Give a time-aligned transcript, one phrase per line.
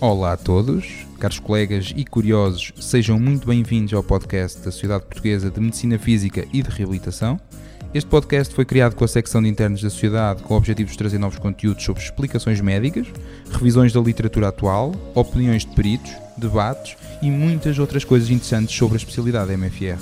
[0.00, 0.86] Olá a todos,
[1.18, 6.46] caros colegas e curiosos, sejam muito bem-vindos ao podcast da Sociedade Portuguesa de Medicina Física
[6.52, 7.36] e de Reabilitação.
[7.92, 10.96] Este podcast foi criado com a secção de internos da Sociedade com o objetivo de
[10.96, 13.08] trazer novos conteúdos sobre explicações médicas,
[13.50, 18.98] revisões da literatura atual, opiniões de peritos, debates e muitas outras coisas interessantes sobre a
[18.98, 19.98] especialidade MFR.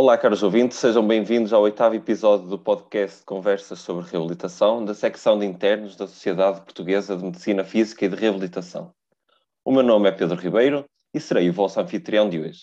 [0.00, 5.36] Olá, caros ouvintes, sejam bem-vindos ao oitavo episódio do podcast Conversas sobre Reabilitação, da secção
[5.36, 8.94] de internos da Sociedade Portuguesa de Medicina Física e de Reabilitação.
[9.64, 12.60] O meu nome é Pedro Ribeiro e serei o vosso anfitrião de hoje.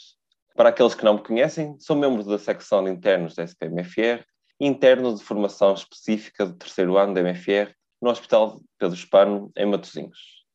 [0.55, 4.23] Para aqueles que não me conhecem, sou membro da secção de internos da SPMFR
[4.58, 9.66] e interno de formação específica do terceiro ano da MFR no Hospital Pedro Espano, em
[9.66, 10.45] Matosinhos.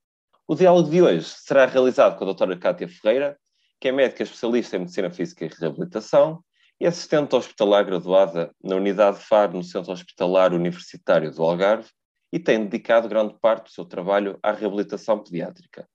[0.48, 3.38] O diálogo de hoje será realizado com a doutora Cátia Ferreira,
[3.78, 6.42] que é médica especialista em Medicina Física e Reabilitação
[6.80, 11.90] e assistente hospitalar graduada na Unidade FAR no Centro Hospitalar Universitário do Algarve
[12.32, 15.86] e tem dedicado grande parte do seu trabalho à reabilitação pediátrica,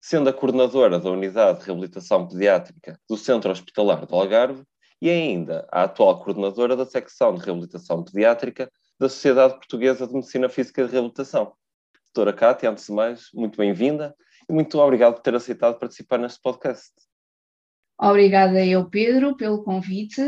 [0.00, 4.64] sendo a coordenadora da Unidade de Reabilitação Pediátrica do Centro Hospitalar do Algarve
[5.00, 8.68] e ainda a atual coordenadora da secção de reabilitação pediátrica
[8.98, 11.52] da Sociedade Portuguesa de Medicina Física e Reabilitação.
[12.12, 14.14] Doutora Cátia, antes de mais, muito bem-vinda
[14.48, 16.92] e muito obrigado por ter aceitado participar neste podcast.
[18.04, 20.20] Obrigada eu, Pedro, pelo convite.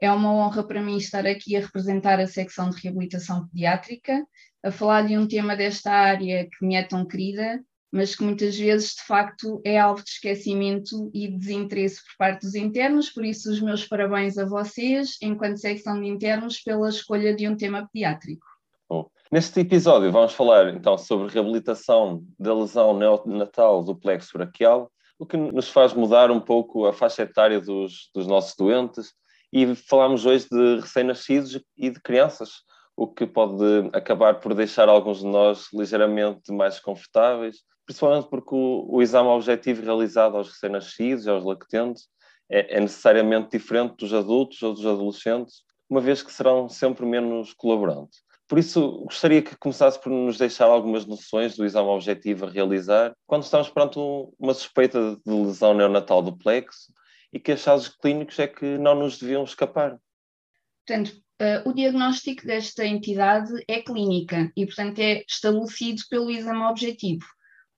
[0.00, 4.26] É uma honra para mim estar aqui a representar a secção de reabilitação pediátrica,
[4.64, 7.62] a falar de um tema desta área que me é tão querida,
[7.92, 12.54] mas que muitas vezes, de facto, é alvo de esquecimento e desinteresse por parte dos
[12.54, 17.46] internos, por isso os meus parabéns a vocês, enquanto secção de internos, pela escolha de
[17.46, 18.46] um tema pediátrico.
[18.88, 25.26] Bom, neste episódio vamos falar então sobre reabilitação da lesão neonatal do plexo braquial, o
[25.26, 29.12] que nos faz mudar um pouco a faixa etária dos, dos nossos doentes
[29.52, 32.62] e falamos hoje de recém-nascidos e de crianças,
[32.96, 38.86] o que pode acabar por deixar alguns de nós ligeiramente mais confortáveis, principalmente porque o,
[38.88, 42.08] o exame objetivo realizado aos recém-nascidos e aos lactentes
[42.50, 47.52] é, é necessariamente diferente dos adultos ou dos adolescentes, uma vez que serão sempre menos
[47.54, 48.20] colaborantes.
[48.48, 53.14] Por isso, gostaria que começasse por nos deixar algumas noções do exame objetivo a realizar
[53.26, 53.98] quando estamos perante
[54.38, 56.90] uma suspeita de lesão neonatal do plexo
[57.30, 59.98] e que achados clínicos é que não nos deviam escapar.
[60.86, 61.08] Portanto,
[61.42, 67.26] uh, o diagnóstico desta entidade é clínica e, portanto, é estabelecido pelo exame objetivo.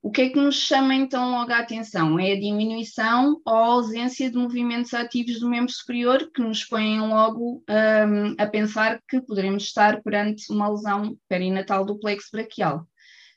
[0.03, 2.19] O que é que nos chama então logo a atenção?
[2.19, 6.99] É a diminuição ou a ausência de movimentos ativos do membro superior que nos põem
[6.99, 12.87] logo um, a pensar que poderemos estar perante uma lesão perinatal do plexo braquial.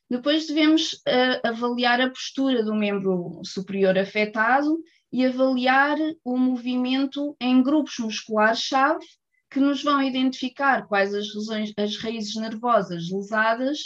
[0.09, 4.79] Depois devemos uh, avaliar a postura do membro superior afetado
[5.13, 9.05] e avaliar o movimento em grupos musculares-chave
[9.51, 13.79] que nos vão identificar quais as, lesões, as raízes nervosas lesadas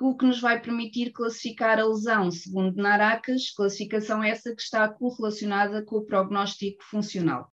[0.00, 5.84] o que nos vai permitir classificar a lesão segundo Naracas, classificação essa que está correlacionada
[5.84, 7.52] com o prognóstico funcional.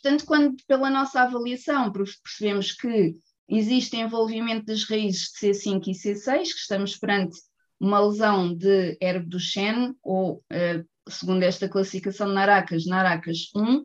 [0.00, 3.16] Portanto, quando pela nossa avaliação percebemos que
[3.48, 7.38] existe envolvimento das raízes de C5 e C6, que estamos perante
[7.80, 9.38] uma lesão de herbe do
[10.02, 13.84] ou, uh, segundo esta classificação de Naracas, Naracas 1,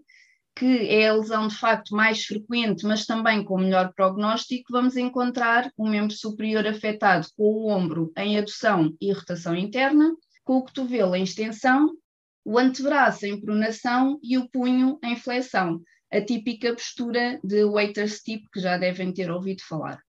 [0.60, 5.72] que é a lesão de facto mais frequente, mas também com melhor prognóstico, vamos encontrar
[5.78, 11.16] o membro superior afetado com o ombro em adução e rotação interna, com o cotovelo
[11.16, 11.90] em extensão,
[12.44, 15.82] o antebraço em pronação e o punho em flexão,
[16.12, 20.02] a típica postura de waiter's tip que já devem ter ouvido falar.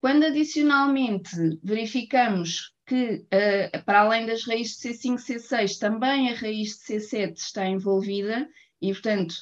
[0.00, 6.34] Quando adicionalmente verificamos que, uh, para além das raízes de C5 e C6, também a
[6.34, 8.48] raiz de C7 está envolvida,
[8.82, 9.34] e portanto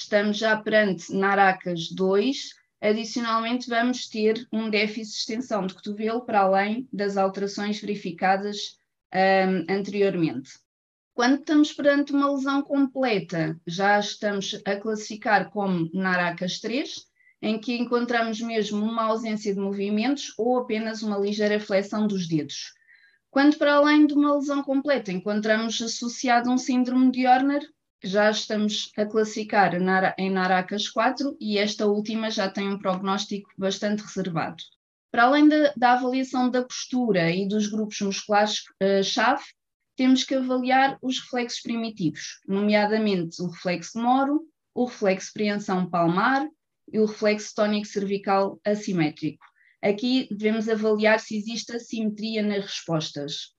[0.00, 6.40] estamos já perante Naracas 2, adicionalmente vamos ter um déficit de extensão de cotovelo para
[6.40, 8.78] além das alterações verificadas
[9.12, 10.50] um, anteriormente.
[11.14, 17.06] Quando estamos perante uma lesão completa, já estamos a classificar como Naracas 3,
[17.42, 22.72] em que encontramos mesmo uma ausência de movimentos ou apenas uma ligeira flexão dos dedos.
[23.30, 27.68] Quando para além de uma lesão completa encontramos associado um síndrome de Horner,
[28.02, 29.74] já estamos a classificar
[30.18, 34.62] em Naracas 4 e esta última já tem um prognóstico bastante reservado.
[35.10, 39.58] Para além da, da avaliação da postura e dos grupos musculares-chave, uh,
[39.96, 44.42] temos que avaliar os reflexos primitivos, nomeadamente o reflexo moro,
[44.74, 46.46] o reflexo preensão palmar
[46.92, 49.44] e o reflexo tónico cervical assimétrico.
[49.82, 53.54] Aqui devemos avaliar se existe assimetria nas respostas.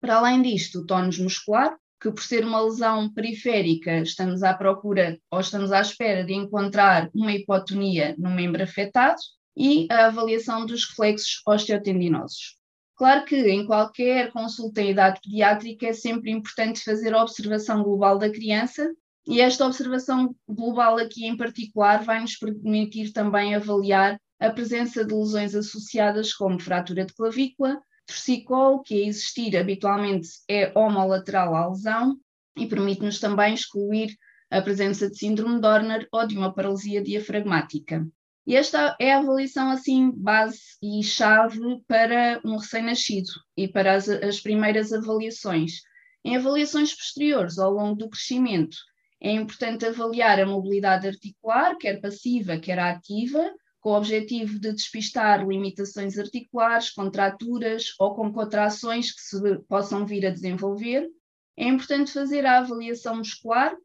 [0.00, 5.18] Para além disto, o tónus muscular, que por ser uma lesão periférica estamos à procura
[5.30, 9.16] ou estamos à espera de encontrar uma hipotonia no membro afetado
[9.56, 12.58] e a avaliação dos reflexos osteotendinosos.
[12.94, 18.18] Claro que em qualquer consulta em idade pediátrica é sempre importante fazer a observação global
[18.18, 18.86] da criança
[19.26, 25.14] e esta observação global aqui em particular vai nos permitir também avaliar a presença de
[25.14, 32.18] lesões associadas como fratura de clavícula, torcicolo, que a existir habitualmente é homolateral à lesão
[32.56, 34.16] e permite-nos também excluir
[34.50, 38.06] a presença de síndrome Dorner ou de uma paralisia diafragmática.
[38.46, 41.58] E esta é a avaliação assim base e chave
[41.88, 45.80] para um recém-nascido e para as, as primeiras avaliações.
[46.22, 48.76] Em avaliações posteriores, ao longo do crescimento,
[49.20, 53.50] é importante avaliar a mobilidade articular, quer passiva, quer ativa,
[53.84, 60.24] com o objetivo de despistar limitações articulares, contraturas ou com contrações que se possam vir
[60.24, 61.06] a desenvolver.
[61.54, 63.76] É importante fazer a avaliação muscular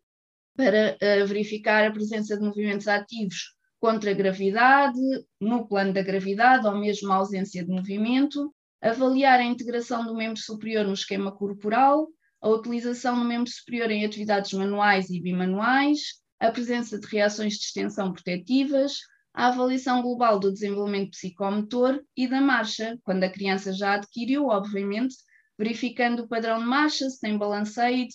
[0.56, 4.98] para uh, verificar a presença de movimentos ativos contra a gravidade,
[5.38, 10.40] no plano da gravidade ou mesmo a ausência de movimento, avaliar a integração do membro
[10.40, 12.08] superior no esquema corporal,
[12.42, 17.66] a utilização do membro superior em atividades manuais e bimanuais, a presença de reações de
[17.66, 19.00] extensão protetivas,
[19.40, 25.16] a avaliação global do desenvolvimento psicomotor e da marcha, quando a criança já adquiriu, obviamente,
[25.58, 28.08] verificando o padrão de marcha, se tem balanceio e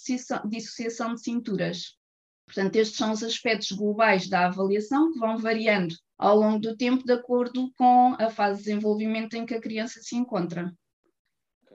[0.44, 1.96] dissociação de cinturas.
[2.44, 7.02] Portanto, estes são os aspectos globais da avaliação que vão variando ao longo do tempo
[7.02, 10.70] de acordo com a fase de desenvolvimento em que a criança se encontra.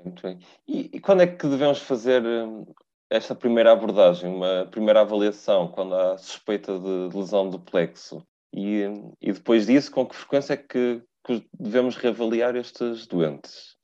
[0.06, 0.38] Muito bem.
[0.68, 2.72] E, e quando é que devemos fazer hum,
[3.10, 8.24] esta primeira abordagem, uma primeira avaliação, quando há suspeita de lesão do plexo?
[8.54, 8.84] E,
[9.22, 13.78] e depois disso, com que frequência é que, que devemos reavaliar estes doentes?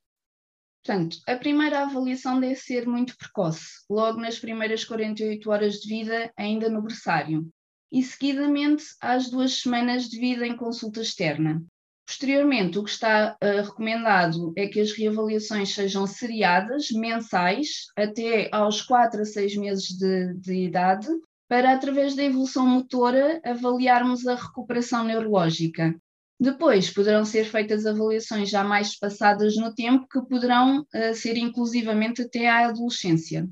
[0.83, 6.31] Portanto, a primeira avaliação deve ser muito precoce, logo nas primeiras 48 horas de vida,
[6.37, 7.49] ainda no berçário,
[7.91, 11.63] e seguidamente às duas semanas de vida em consulta externa.
[12.05, 18.83] Posteriormente, o que está uh, recomendado é que as reavaliações sejam seriadas, mensais, até aos
[18.83, 21.07] 4 a 6 meses de, de idade,
[21.47, 25.95] para, através da evolução motora, avaliarmos a recuperação neurológica.
[26.39, 32.23] Depois poderão ser feitas avaliações já mais espaçadas no tempo, que poderão uh, ser inclusivamente
[32.23, 33.47] até à adolescência.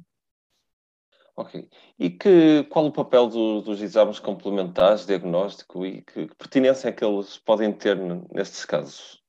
[1.36, 1.68] Ok.
[1.98, 6.92] E que, qual o papel do, dos exames complementares, diagnóstico e que, que pertinência é
[6.92, 7.98] que eles podem ter
[8.32, 9.23] nestes casos?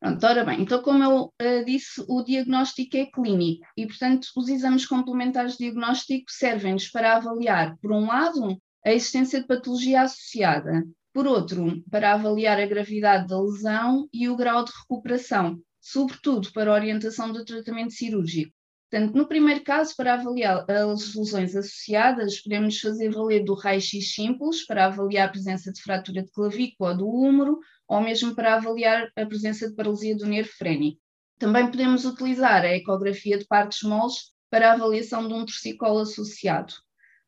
[0.00, 4.48] Pronto, ora bem, então como eu uh, disse, o diagnóstico é clínico e, portanto, os
[4.48, 8.56] exames complementares de diagnóstico servem-nos para avaliar, por um lado,
[8.86, 14.36] a existência de patologia associada, por outro, para avaliar a gravidade da lesão e o
[14.36, 18.52] grau de recuperação, sobretudo para a orientação do tratamento cirúrgico.
[18.90, 24.64] Portanto, no primeiro caso, para avaliar as lesões associadas, podemos fazer valer do raio-x simples
[24.64, 29.10] para avaliar a presença de fratura de clavícula ou do húmero, ou mesmo para avaliar
[29.16, 31.00] a presença de paralisia do nervo frénico.
[31.38, 36.74] Também podemos utilizar a ecografia de partes moles para a avaliação de um torcicolo associado.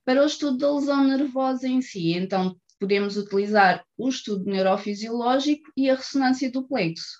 [0.05, 5.89] Para o estudo da lesão nervosa em si, então podemos utilizar o estudo neurofisiológico e
[5.89, 7.17] a ressonância do plexo.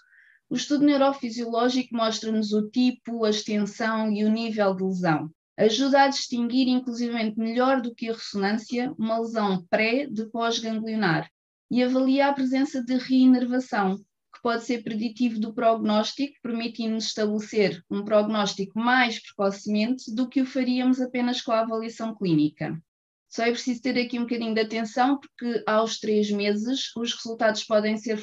[0.49, 5.31] O estudo neurofisiológico mostra-nos o tipo, a extensão e o nível de lesão.
[5.57, 11.31] Ajuda a distinguir, inclusivamente melhor do que a ressonância, uma lesão pré de pós-ganglionar
[11.71, 18.05] e avalia a presença de reinervação, que pode ser preditivo do prognóstico, permitindo-nos estabelecer um
[18.05, 22.81] prognóstico mais precocemente do que o faríamos apenas com a avaliação clínica.
[23.29, 27.63] Só é preciso ter aqui um bocadinho de atenção, porque aos três meses os resultados
[27.63, 28.19] podem ser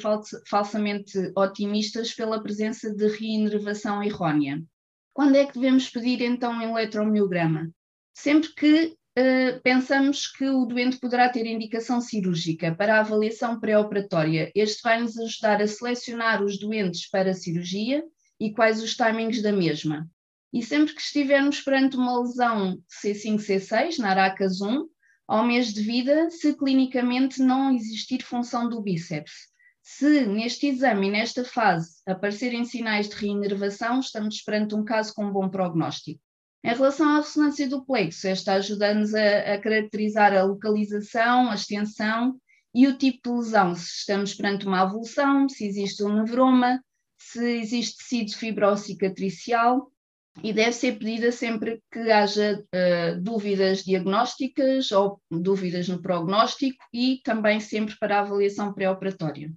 [0.46, 4.62] falsamente otimistas pela presença de reinervação errónea.
[5.14, 7.70] Quando é que devemos pedir então um eletromiograma?
[8.12, 8.96] Sempre que
[9.62, 14.50] pensamos que o doente poderá ter indicação cirúrgica para avaliação pré-operatória.
[14.54, 18.04] Este vai nos ajudar a selecionar os doentes para a cirurgia
[18.40, 20.08] e quais os timings da mesma.
[20.52, 24.86] E sempre que estivermos perante uma lesão C5-C6, na Aracas 1,
[25.26, 29.48] ao mês de vida se clinicamente não existir função do bíceps.
[29.82, 35.30] Se neste exame e nesta fase aparecerem sinais de reinervação, estamos perante um caso com
[35.30, 36.20] bom prognóstico.
[36.64, 42.36] Em relação à ressonância do plexo, esta ajuda-nos a, a, caracterizar a localização, a extensão
[42.74, 46.82] e o tipo de lesão, se estamos perante uma avulsão, se existe um nevroma,
[47.16, 49.90] se existe tecido fibrocicatricial
[50.42, 57.20] e deve ser pedida sempre que haja uh, dúvidas diagnósticas ou dúvidas no prognóstico e
[57.24, 59.52] também sempre para a avaliação pré-operatória.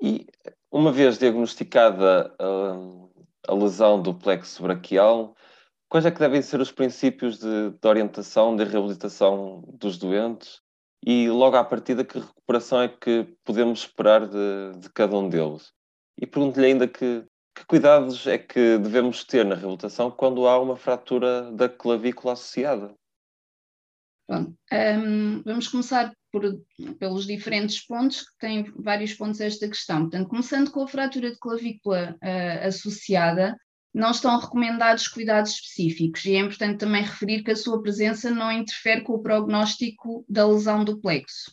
[0.00, 0.26] E
[0.70, 3.09] uma vez diagnosticada uh,
[3.46, 5.34] a lesão do plexo braquial,
[5.88, 10.60] quais é que devem ser os princípios de, de orientação, de reabilitação dos doentes
[11.04, 15.72] e logo à partida que recuperação é que podemos esperar de, de cada um deles?
[16.20, 20.76] E pergunto-lhe ainda que, que cuidados é que devemos ter na reabilitação quando há uma
[20.76, 22.94] fratura da clavícula associada?
[24.28, 26.42] Bom, um, vamos começar por,
[26.98, 30.02] pelos diferentes pontos, que têm vários pontos a esta questão.
[30.02, 33.56] Portanto, começando com a fratura de clavícula uh, associada,
[33.92, 38.52] não estão recomendados cuidados específicos e é importante também referir que a sua presença não
[38.52, 41.52] interfere com o prognóstico da lesão do plexo.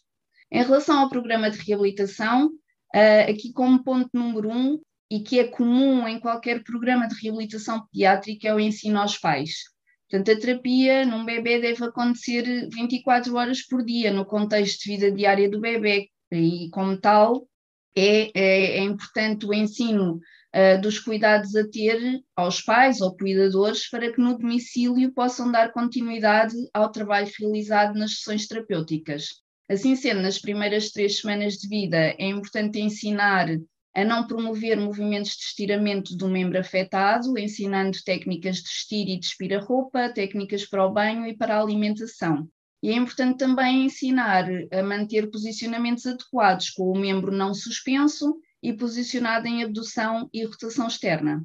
[0.51, 4.79] Em relação ao programa de reabilitação, uh, aqui como ponto número um,
[5.09, 9.76] e que é comum em qualquer programa de reabilitação pediátrica, é o ensino aos pais.
[10.09, 15.11] Portanto, a terapia num bebê deve acontecer 24 horas por dia, no contexto de vida
[15.11, 17.47] diária do bebê, e como tal,
[17.95, 20.19] é, é, é importante o ensino
[20.55, 25.71] uh, dos cuidados a ter aos pais ou cuidadores para que no domicílio possam dar
[25.71, 29.41] continuidade ao trabalho realizado nas sessões terapêuticas.
[29.69, 33.49] Assim sendo, nas primeiras três semanas de vida, é importante ensinar
[33.97, 39.55] a não promover movimentos de estiramento do membro afetado, ensinando técnicas de estira e de
[39.55, 42.47] a roupa, técnicas para o banho e para a alimentação.
[42.83, 48.71] E é importante também ensinar a manter posicionamentos adequados com o membro não suspenso e
[48.71, 51.43] posicionado em abdução e rotação externa.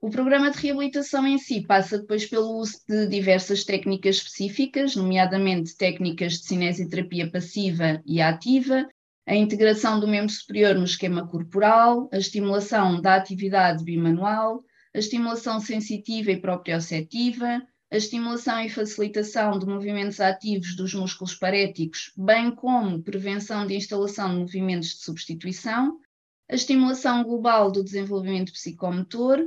[0.00, 5.76] O programa de reabilitação em si passa depois pelo uso de diversas técnicas específicas, nomeadamente
[5.76, 8.88] técnicas de cinesioterapia passiva e ativa,
[9.26, 14.62] a integração do membro superior no esquema corporal, a estimulação da atividade bimanual,
[14.94, 22.12] a estimulação sensitiva e proprioceptiva, a estimulação e facilitação de movimentos ativos dos músculos paréticos,
[22.16, 25.98] bem como prevenção de instalação de movimentos de substituição,
[26.50, 29.38] a estimulação global do desenvolvimento psicomotor,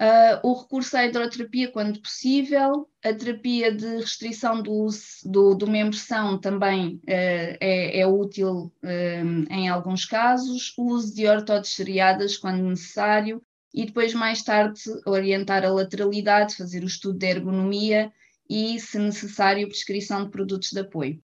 [0.00, 5.66] Uh, o recurso à hidroterapia quando possível, a terapia de restrição do uso do, do
[5.66, 12.36] membro-são também uh, é, é, útil um, em alguns casos, o uso de ortodes seriadas
[12.36, 13.42] quando necessário.
[13.74, 18.12] E depois mais tarde orientar a lateralidade, fazer o estudo de ergonomia
[18.48, 21.20] e, se necessário, prescrição de produtos de apoio.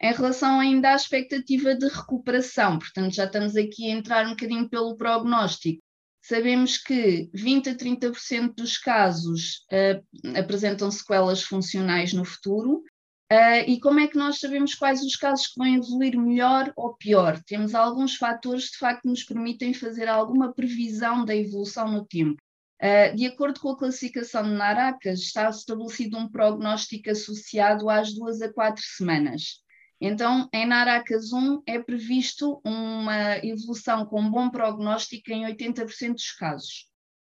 [0.00, 4.68] Em relação ainda à expectativa de recuperação, portanto já estamos aqui a entrar um bocadinho
[4.68, 5.82] pelo prognóstico,
[6.22, 12.84] Sabemos que 20 a 30% dos casos uh, apresentam sequelas funcionais no futuro.
[13.32, 16.94] Uh, e como é que nós sabemos quais os casos que vão evoluir melhor ou
[16.94, 17.42] pior?
[17.44, 22.40] Temos alguns fatores de facto que nos permitem fazer alguma previsão da evolução no tempo.
[22.80, 28.40] Uh, de acordo com a classificação de Naracas, está estabelecido um prognóstico associado às duas
[28.40, 29.61] a quatro semanas.
[30.04, 36.88] Então, em Naracas 1 é previsto uma evolução com bom prognóstico em 80% dos casos.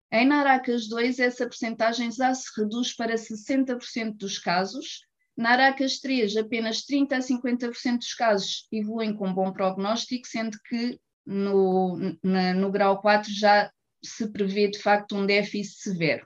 [0.10, 5.02] Em Naracas 2, essa percentagem já se reduz para 60% dos casos.
[5.36, 11.98] Naracas 3, apenas 30 a 50% dos casos evoluem com bom prognóstico, sendo que no,
[12.24, 13.70] na, no grau 4 já
[14.02, 16.26] se prevê de facto um déficit severo.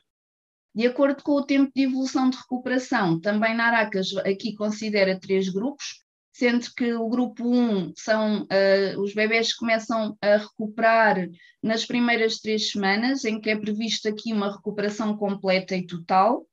[0.75, 6.04] De acordo com o tempo de evolução de recuperação, também Naracas aqui considera três grupos,
[6.36, 11.30] sendo que o grupo 1 são uh, os bebés que começam a recuperar
[11.63, 16.46] nas primeiras três semanas, em que é previsto aqui uma recuperação completa e total.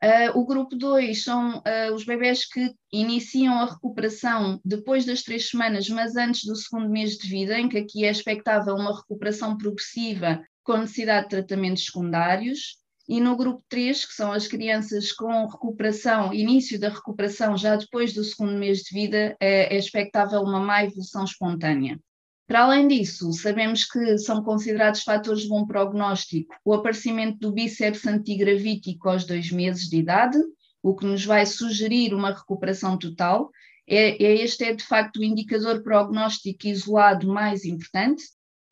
[0.00, 5.48] Uh, o grupo 2 são uh, os bebés que iniciam a recuperação depois das três
[5.48, 9.58] semanas, mas antes do segundo mês de vida, em que aqui é expectável uma recuperação
[9.58, 15.46] progressiva com necessidade de tratamentos secundários e no grupo 3, que são as crianças com
[15.46, 20.60] recuperação, início da recuperação já depois do segundo mês de vida, é, é expectável uma
[20.60, 21.98] má evolução espontânea.
[22.46, 28.06] Para além disso, sabemos que são considerados fatores de bom prognóstico o aparecimento do bíceps
[28.06, 30.38] antigravítico aos dois meses de idade,
[30.82, 33.50] o que nos vai sugerir uma recuperação total.
[33.86, 38.22] É, é este é de facto o indicador prognóstico isolado mais importante,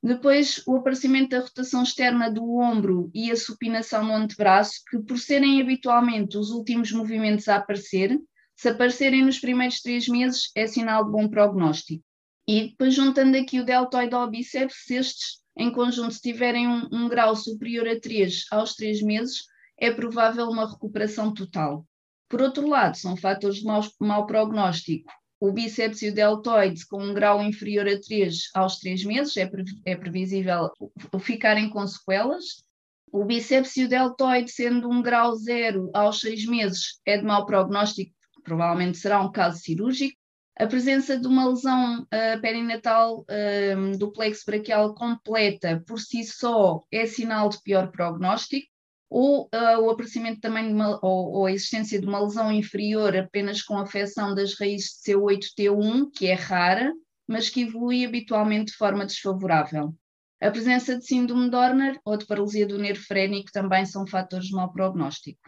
[0.02, 5.16] depois, o aparecimento da rotação externa do ombro e a supinação no antebraço, que por
[5.16, 8.18] serem habitualmente os últimos movimentos a aparecer,
[8.56, 12.02] se aparecerem nos primeiros três meses, é sinal de bom prognóstico.
[12.48, 17.08] E depois, juntando aqui o deltoide ao bíceps, se estes em conjunto tiverem um, um
[17.08, 19.44] grau superior a 3 aos 3 meses,
[19.78, 21.86] é provável uma recuperação total.
[22.28, 27.02] Por outro lado, são fatores de mau, mau prognóstico o bíceps e o deltoide com
[27.02, 30.70] um grau inferior a 3 aos 3 meses, é, pre é previsível
[31.18, 32.62] ficarem com sequelas.
[33.10, 37.44] O bíceps e o deltoide, sendo um grau 0 aos 6 meses, é de mau
[37.44, 40.16] prognóstico, provavelmente será um caso cirúrgico.
[40.56, 46.84] A presença de uma lesão uh, perinatal uh, do plexo braquial completa por si só
[46.88, 48.71] é sinal de pior prognóstico.
[49.12, 53.14] Ou uh, o aparecimento também de uma, ou, ou, a existência de uma lesão inferior
[53.14, 56.90] apenas com afecção das raízes de C8T1, que é rara,
[57.28, 59.94] mas que evolui habitualmente de forma desfavorável.
[60.40, 64.54] A presença de síndrome Dorner ou de paralisia do nervo frénico também são fatores de
[64.54, 65.40] mau prognóstico.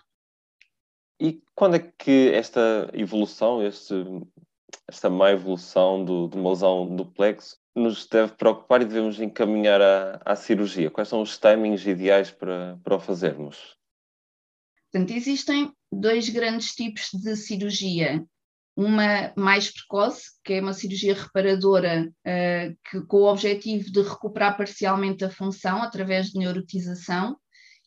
[1.19, 3.95] E quando é que esta evolução, este,
[4.87, 9.81] esta má evolução do, de uma lesão do plexo, nos deve preocupar e devemos encaminhar
[9.81, 10.91] à, à cirurgia?
[10.91, 13.77] Quais são os timings ideais para, para o fazermos?
[14.93, 18.25] Portanto, existem dois grandes tipos de cirurgia.
[18.77, 24.57] Uma mais precoce, que é uma cirurgia reparadora uh, que, com o objetivo de recuperar
[24.57, 27.37] parcialmente a função através de neurotização,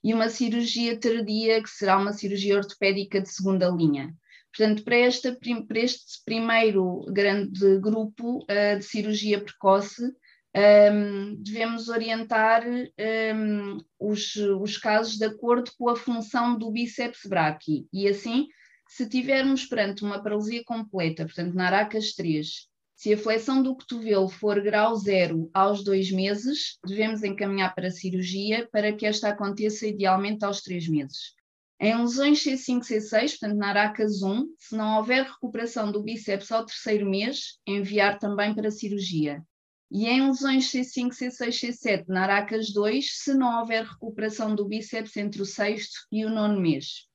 [0.04, 4.14] e uma cirurgia tardia, que será uma cirurgia ortopédica de segunda linha.
[4.58, 5.38] Portanto, para, esta,
[5.68, 10.12] para este primeiro grande grupo uh, de cirurgia precoce, um,
[10.56, 17.20] ehm, devemos orientar um, ehm, os, os casos de acordo com a função do bíceps
[17.30, 17.88] braqui.
[17.94, 18.48] E assim,
[18.90, 24.28] se tivermos perante uma paralisia completa, portanto, na Aracas 3, se a flexão do cotovelo
[24.28, 29.86] for grau zero aos dois meses, devemos encaminhar para a cirurgia para que esta aconteça
[29.86, 31.37] idealmente aos três meses.
[31.80, 36.66] Em lesões C5, C6, portanto na ARACAS 1, se não houver recuperação do bíceps ao
[36.66, 39.44] terceiro mês, enviar também para cirurgia.
[39.92, 45.16] E em lesões C5, C6, C7, na ARACAS 2, se não houver recuperação do bíceps
[45.18, 47.08] entre o sexto e o nono mês.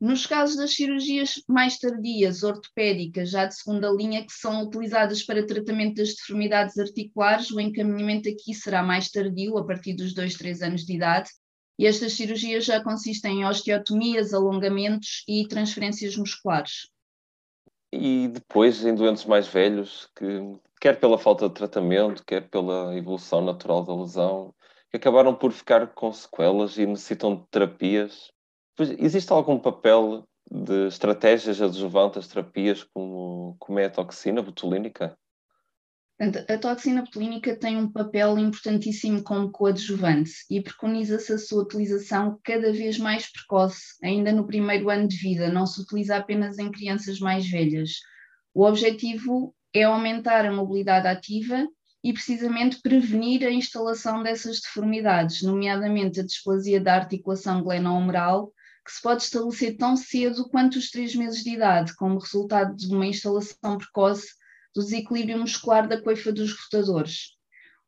[0.00, 5.46] Nos casos das cirurgias mais tardias, ortopédicas, já de segunda linha, que são utilizadas para
[5.46, 10.62] tratamento das deformidades articulares, o encaminhamento aqui será mais tardio, a partir dos 2, 3
[10.62, 11.30] anos de idade,
[11.78, 16.88] e estas cirurgias já consistem em osteotomias, alongamentos e transferências musculares.
[17.92, 20.24] E depois, em doentes mais velhos, que
[20.80, 24.54] quer pela falta de tratamento, quer pela evolução natural da lesão,
[24.90, 28.30] que acabaram por ficar com sequelas e necessitam de terapias,
[28.76, 35.18] Pois, existe algum papel de estratégias adjuvantes, terapias como, como é a toxina botulínica?
[36.18, 42.72] A toxina botulínica tem um papel importantíssimo como coadjuvante e preconiza-se a sua utilização cada
[42.72, 47.20] vez mais precoce, ainda no primeiro ano de vida, não se utiliza apenas em crianças
[47.20, 47.98] mais velhas.
[48.54, 51.68] O objetivo é aumentar a mobilidade ativa
[52.02, 58.54] e precisamente prevenir a instalação dessas deformidades, nomeadamente a displasia da articulação glenohumeral,
[58.86, 62.86] que se pode estabelecer tão cedo quanto os três meses de idade, como resultado de
[62.86, 64.28] uma instalação precoce
[64.76, 67.34] do desequilíbrio muscular da coifa dos rotadores.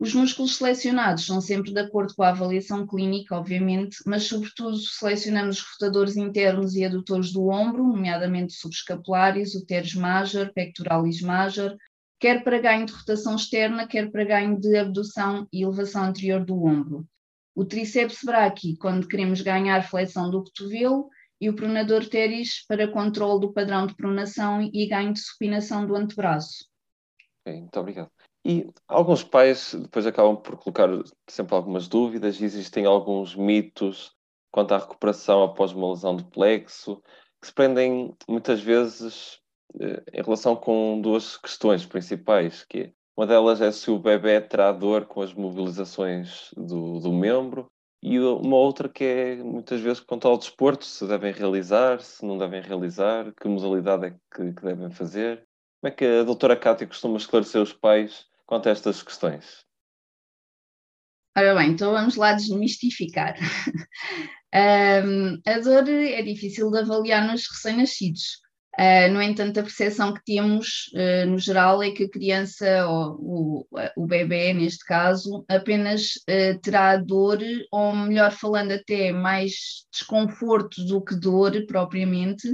[0.01, 5.61] Os músculos selecionados são sempre de acordo com a avaliação clínica, obviamente, mas sobretudo selecionamos
[5.61, 11.77] rotadores internos e adutores do ombro, nomeadamente subescapulares, o teres major, pectoralis major,
[12.19, 16.65] quer para ganho de rotação externa, quer para ganho de abdução e elevação anterior do
[16.65, 17.07] ombro
[17.59, 21.09] o tríceps braqui, quando queremos ganhar flexão do cotovelo,
[21.41, 25.97] e o pronador teres para controle do padrão de pronação e ganho de supinação do
[25.97, 26.69] antebraço.
[27.57, 28.11] Muito obrigado.
[28.45, 30.89] E alguns pais depois acabam por colocar
[31.29, 34.13] sempre algumas dúvidas, existem alguns mitos
[34.51, 37.03] quanto à recuperação após uma lesão de plexo,
[37.41, 39.41] que se prendem muitas vezes
[39.81, 44.41] eh, em relação com duas questões principais, que é uma delas é se o bebê
[44.41, 47.67] terá dor com as mobilizações do, do membro
[48.01, 52.39] e uma outra que é muitas vezes quanto ao desporto, se devem realizar, se não
[52.39, 55.48] devem realizar, que modalidade é que, que devem fazer.
[55.81, 59.65] Como é que a doutora Cátia costuma esclarecer os pais quanto a estas questões?
[61.37, 63.37] Ora bem, então vamos lá desmistificar.
[65.07, 68.41] um, a dor é difícil de avaliar nos recém-nascidos.
[68.77, 73.17] Uh, no entanto, a percepção que temos, uh, no geral, é que a criança, ou
[73.21, 77.39] o, o bebê, neste caso, apenas uh, terá dor,
[77.73, 82.49] ou melhor falando, até mais desconforto do que dor propriamente,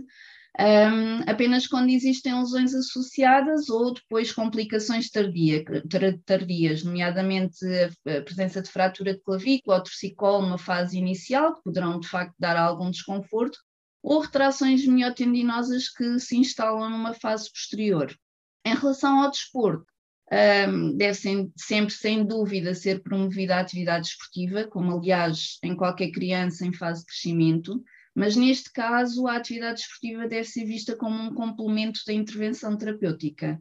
[0.58, 5.64] um, apenas quando existem lesões associadas ou depois complicações tardia,
[6.24, 7.58] tardias, nomeadamente
[8.06, 12.34] a, presença de fratura de clavícula ou torcicolo numa fase inicial, que poderão de facto
[12.38, 13.58] dar algum desconforto,
[14.00, 18.14] ou retrações miotendinosas que se instalam numa fase posterior.
[18.64, 19.86] Em relação ao desporto,
[20.68, 21.18] um, deve
[21.56, 27.00] sempre, sem dúvida, ser promovida a atividade esportiva, como aliás em qualquer criança em fase
[27.00, 27.82] de crescimento,
[28.14, 33.60] mas neste caso a atividade esportiva deve ser vista como um complemento da intervenção terapêutica.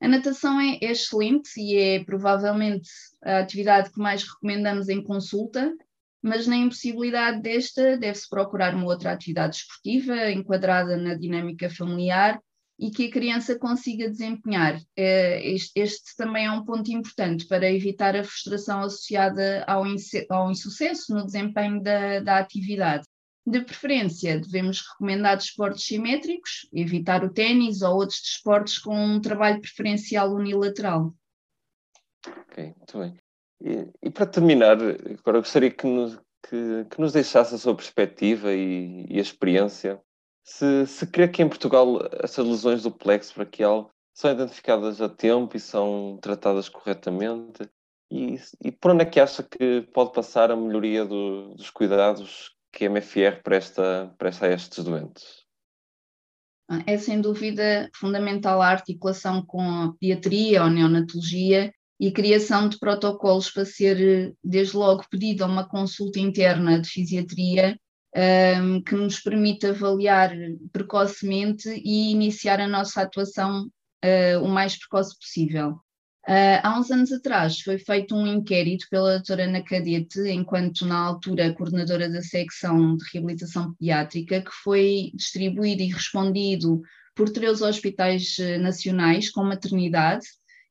[0.00, 2.90] A natação é, é excelente e é provavelmente
[3.22, 5.72] a atividade que mais recomendamos em consulta,
[6.20, 12.40] mas na impossibilidade desta, deve-se procurar uma outra atividade esportiva enquadrada na dinâmica familiar
[12.78, 14.80] e que a criança consiga desempenhar.
[14.96, 19.84] É, este, também é um ponto importante para evitar a frustração associada ao,
[20.30, 23.06] ao insucesso no desempenho da, da atividade.
[23.44, 29.60] De preferência, devemos recomendar desportos simétricos, evitar o ténis ou outros desportos com um trabalho
[29.60, 31.12] preferencial unilateral.
[32.24, 33.18] Ok, muito bem.
[33.60, 36.16] E, e para terminar, agora gostaria que nos,
[36.48, 40.00] que, que nos deixasse a sua perspectiva e, e a experiência.
[40.44, 45.56] Se, se crê que em Portugal essas lesões do plexo braquial são identificadas a tempo
[45.56, 47.68] e são tratadas corretamente?
[48.10, 52.54] E, e por onde é que acha que pode passar a melhoria do, dos cuidados
[52.72, 55.42] que a MFR presta, presta a estes doentes?
[56.68, 62.68] Ah, é sem dúvida fundamental a articulação com a pediatria ou neonatologia e a criação
[62.68, 67.78] de protocolos para ser, desde logo, pedida uma consulta interna de fisiatria
[68.14, 70.32] um, que nos permita avaliar
[70.72, 73.68] precocemente e iniciar a nossa atuação
[74.04, 75.78] uh, o mais precoce possível.
[76.28, 80.96] Uh, há uns anos atrás foi feito um inquérito pela doutora Ana Cadete, enquanto na
[80.96, 86.80] altura coordenadora da secção de reabilitação pediátrica, que foi distribuído e respondido
[87.14, 90.24] por três hospitais eh, nacionais com maternidade,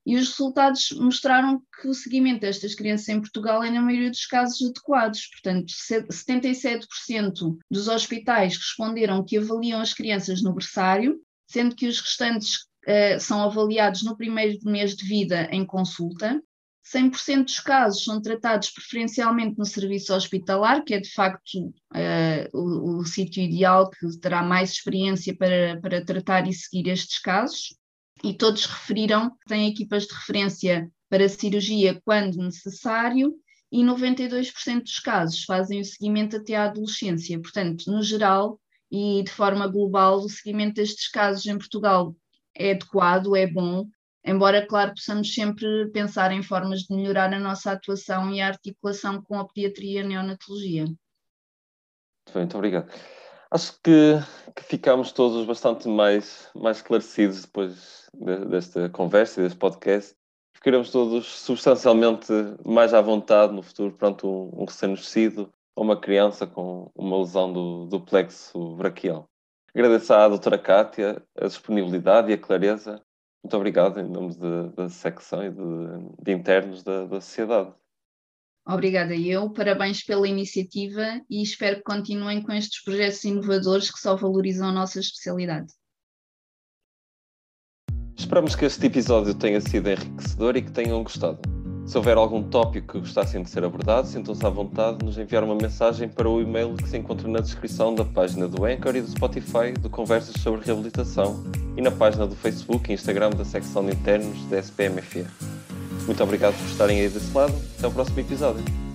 [0.05, 4.25] e os resultados mostraram que o seguimento destas crianças em Portugal é, na maioria dos
[4.25, 5.27] casos, adequados.
[5.27, 12.65] Portanto, 77% dos hospitais responderam que avaliam as crianças no berçário, sendo que os restantes
[12.87, 16.41] uh, são avaliados no primeiro mês de vida em consulta.
[16.83, 22.99] 100% dos casos são tratados preferencialmente no serviço hospitalar, que é de facto uh, o,
[22.99, 27.75] o sítio ideal que terá mais experiência para, para tratar e seguir estes casos.
[28.23, 33.33] E todos referiram que têm equipas de referência para cirurgia quando necessário
[33.71, 37.39] e 92% dos casos fazem o seguimento até à adolescência.
[37.39, 38.59] Portanto, no geral
[38.91, 42.15] e de forma global, o seguimento destes casos em Portugal
[42.55, 43.85] é adequado, é bom,
[44.25, 49.21] embora, claro, possamos sempre pensar em formas de melhorar a nossa atuação e a articulação
[49.21, 50.85] com a pediatria e a neonatologia.
[52.33, 52.91] Muito obrigado.
[53.49, 54.13] Acho que,
[54.55, 60.15] que ficamos todos bastante mais, mais esclarecidos depois de, desta conversa e deste podcast.
[60.55, 62.31] Ficaremos todos substancialmente
[62.65, 67.51] mais à vontade no futuro perante um, um recém-nascido ou uma criança com uma lesão
[67.51, 69.30] do, do plexo braquial.
[69.73, 73.01] Agradeço à doutora Kátia a disponibilidade e a clareza.
[73.43, 74.35] Muito obrigado em nome
[74.75, 77.73] da secção e de, de internos da, da sociedade.
[78.67, 84.15] Obrigada eu, parabéns pela iniciativa e espero que continuem com estes projetos inovadores que só
[84.15, 85.73] valorizam a nossa especialidade.
[88.15, 91.60] Esperamos que este episódio tenha sido enriquecedor e que tenham gostado.
[91.85, 95.43] Se houver algum tópico que gostassem de ser abordado, sintam-se à vontade de nos enviar
[95.43, 99.01] uma mensagem para o e-mail que se encontra na descrição da página do Anchor e
[99.01, 101.43] do Spotify de Conversas sobre Reabilitação
[101.75, 105.27] e na página do Facebook e Instagram da secção de internos da SPMFR.
[106.05, 107.53] Muito obrigado por estarem aí desse lado.
[107.77, 108.90] Até o próximo episódio.